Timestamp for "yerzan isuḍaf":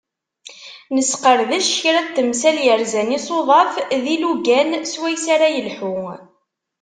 2.65-3.73